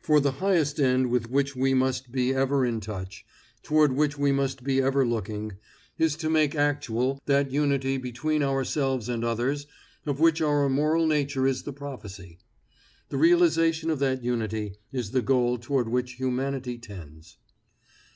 [0.00, 3.26] For the highest end with which we must be ever in touch,
[3.64, 5.54] toward which we must be ever looking,
[5.98, 9.66] is to make actual that unity between ourselves and others
[10.06, 12.38] of which our moral nature is the prophecy.
[13.08, 17.38] The realization of that unity is the goal toward which humanity tends.